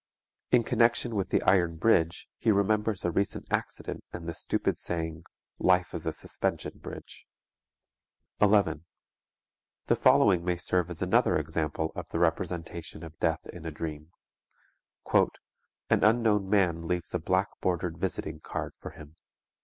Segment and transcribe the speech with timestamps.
[0.49, 5.25] In connection with the iron bridge he remembers a recent accident and the stupid saying
[5.59, 7.27] "Life is a suspension bridge."
[8.41, 8.85] 11.
[9.85, 14.11] The following may serve as another example of the representation of death in a dream:
[15.05, 15.29] "_An
[15.91, 19.17] unknown man leaves a black bordered visiting card for him.